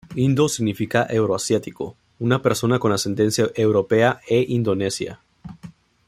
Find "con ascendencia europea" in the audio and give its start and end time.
2.79-4.19